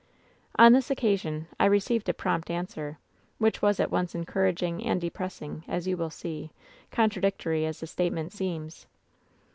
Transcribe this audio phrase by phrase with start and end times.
[0.57, 2.97] "On this occasion I received a prompt answer,
[3.37, 6.49] which was at once encouraging and depressing, as you will see,
[6.89, 8.87] contradictory as the statement seems.